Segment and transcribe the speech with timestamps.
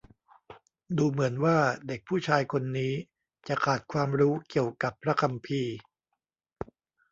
[0.97, 1.57] ดูเหมือนว่า
[1.87, 2.93] เด็กผู้ชายคนนี้
[3.47, 5.75] จะขาดความรู้เกี่ยวกับพระคัมภีร์